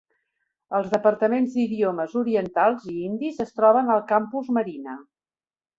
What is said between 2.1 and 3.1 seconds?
orientals i